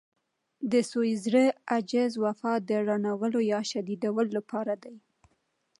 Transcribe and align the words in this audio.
د 0.71 0.73
سوي 0.91 1.13
زړه، 1.25 1.45
عجز، 1.73 2.11
وفا 2.23 2.53
د 2.69 2.71
رڼولو 2.87 3.39
يا 3.51 3.59
شديدولو 3.71 4.31
لپاره 4.37 4.73
دي. 4.83 4.95